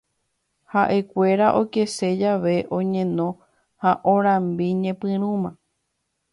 [0.71, 3.27] Haʼekuéra okese jave oñeno
[3.81, 5.49] ha orambi ñepyrũma.